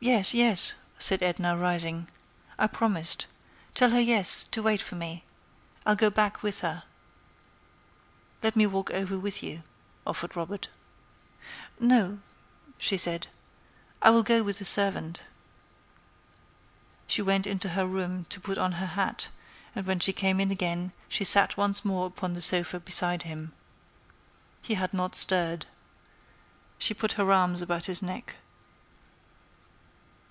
[0.00, 2.08] "Yes, yes," said Edna, rising;
[2.58, 3.26] "I promised.
[3.74, 5.24] Tell her yes—to wait for me.
[5.86, 6.82] I'll go back with her."
[8.42, 9.62] "Let me walk over with you,"
[10.06, 10.68] offered Robert.
[11.80, 12.18] "No,"
[12.76, 13.28] she said;
[14.02, 15.22] "I will go with the servant."
[17.06, 19.30] She went into her room to put on her hat,
[19.74, 23.54] and when she came in again she sat once more upon the sofa beside him.
[24.60, 25.64] He had not stirred.
[26.76, 28.36] She put her arms about his neck.